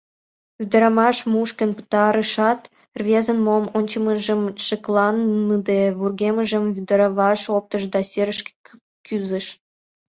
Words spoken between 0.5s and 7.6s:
Ӱдырамаш мушкын пытарышат, рвезын мом ончымыжым шекланыде, вургемжым вӱдвараш